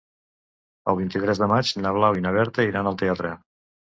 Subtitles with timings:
[0.93, 3.35] El vint-i-tres de maig na Blau i na Berta iran al teatre.